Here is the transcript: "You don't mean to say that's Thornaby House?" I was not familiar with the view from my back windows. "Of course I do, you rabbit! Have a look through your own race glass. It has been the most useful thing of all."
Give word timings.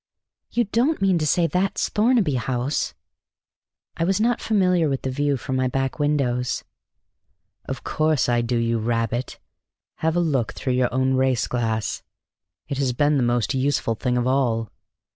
"You 0.49 0.63
don't 0.63 0.99
mean 0.99 1.19
to 1.19 1.27
say 1.27 1.45
that's 1.45 1.87
Thornaby 1.89 2.33
House?" 2.33 2.95
I 3.95 4.03
was 4.03 4.19
not 4.19 4.41
familiar 4.41 4.89
with 4.89 5.03
the 5.03 5.11
view 5.11 5.37
from 5.37 5.55
my 5.57 5.67
back 5.67 5.99
windows. 5.99 6.63
"Of 7.65 7.83
course 7.83 8.27
I 8.27 8.41
do, 8.41 8.57
you 8.57 8.79
rabbit! 8.79 9.37
Have 9.97 10.15
a 10.15 10.19
look 10.19 10.53
through 10.53 10.73
your 10.73 10.91
own 10.91 11.13
race 11.13 11.45
glass. 11.45 12.01
It 12.67 12.79
has 12.79 12.93
been 12.93 13.17
the 13.17 13.21
most 13.21 13.53
useful 13.53 13.93
thing 13.93 14.17
of 14.17 14.25
all." 14.25 14.71